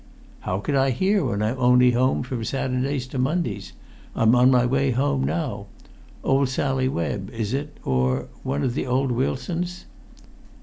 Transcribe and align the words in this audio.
"How 0.39 0.59
could 0.61 0.73
I 0.73 0.89
hear 0.89 1.23
when 1.23 1.43
I'm 1.43 1.59
only 1.59 1.91
home 1.91 2.23
from 2.23 2.43
Saturdays 2.43 3.05
to 3.09 3.19
Mondays? 3.19 3.73
I'm 4.15 4.33
on 4.33 4.49
my 4.49 4.65
way 4.65 4.89
home 4.89 5.23
now. 5.23 5.67
Old 6.23 6.49
Sally 6.49 6.87
Webb—is 6.87 7.53
it—or 7.53 8.27
one 8.41 8.63
of 8.63 8.73
the 8.73 8.87
old 8.87 9.11
Wilsons?" 9.11 9.85